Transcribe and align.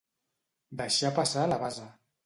Deixar 0.81 1.13
passar 1.21 1.47
la 1.55 1.63
basa. 1.67 1.89